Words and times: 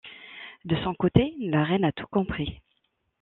De 0.65 0.75
son 0.77 0.95
côté, 0.95 1.35
la 1.41 1.63
reine 1.63 1.85
a 1.85 1.91
tout 1.91 2.07
compris. 2.07 2.59